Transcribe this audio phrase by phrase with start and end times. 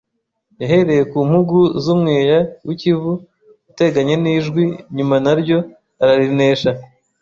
[0.61, 3.13] Yahereye ku mpugu z’umweya w’i Kivu
[3.69, 4.63] uteganye n’Ijwi
[4.97, 5.57] nyuma na ryo
[6.01, 6.69] ararinesha